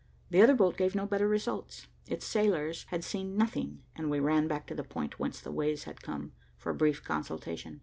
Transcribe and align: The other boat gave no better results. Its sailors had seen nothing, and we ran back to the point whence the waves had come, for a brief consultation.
The 0.31 0.41
other 0.41 0.55
boat 0.55 0.77
gave 0.77 0.95
no 0.95 1.05
better 1.05 1.27
results. 1.27 1.85
Its 2.07 2.25
sailors 2.25 2.85
had 2.85 3.03
seen 3.03 3.37
nothing, 3.37 3.83
and 3.95 4.09
we 4.09 4.19
ran 4.19 4.47
back 4.47 4.65
to 4.65 4.73
the 4.73 4.83
point 4.83 5.19
whence 5.19 5.39
the 5.39 5.51
waves 5.51 5.83
had 5.83 6.01
come, 6.01 6.31
for 6.57 6.71
a 6.71 6.75
brief 6.75 7.03
consultation. 7.03 7.79